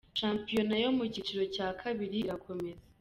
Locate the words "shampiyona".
0.19-0.75